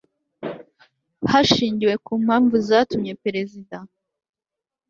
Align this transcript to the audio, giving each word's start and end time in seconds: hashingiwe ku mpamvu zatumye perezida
hashingiwe 1.31 1.93
ku 2.05 2.13
mpamvu 2.23 2.55
zatumye 2.67 3.11
perezida 3.23 3.77